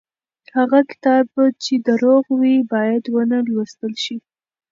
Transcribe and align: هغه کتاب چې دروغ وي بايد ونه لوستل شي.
هغه 0.57 0.79
کتاب 0.91 1.27
چې 1.63 1.73
دروغ 1.87 2.23
وي 2.39 2.55
بايد 2.71 3.03
ونه 3.15 3.37
لوستل 3.53 3.93
شي. 4.03 4.17